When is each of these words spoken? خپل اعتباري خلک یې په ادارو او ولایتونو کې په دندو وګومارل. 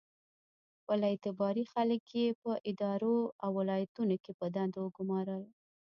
خپل 0.79 0.99
اعتباري 1.09 1.65
خلک 1.73 2.03
یې 2.19 2.27
په 2.41 2.51
ادارو 2.69 3.17
او 3.43 3.49
ولایتونو 3.59 4.15
کې 4.23 4.31
په 4.39 4.45
دندو 4.55 4.79
وګومارل. 4.83 5.43